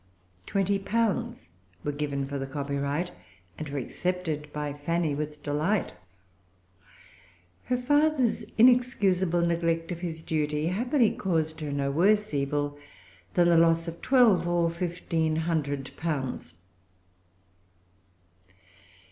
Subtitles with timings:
[0.47, 1.49] Twenty pounds
[1.83, 3.11] were given for the copyright,
[3.59, 5.93] and were accepted by Fanny with delight.
[7.65, 12.79] Her father's[Pg 349] inexcusable neglect of his duty happily caused her no worse evil
[13.35, 16.55] than the loss of twelve or fifteen hundred pounds.